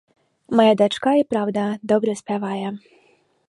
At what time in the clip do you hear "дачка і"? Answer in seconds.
0.79-1.27